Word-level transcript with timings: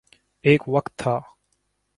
ایک 0.43 0.69
وقت 0.69 0.91
تھا۔ 0.97 1.19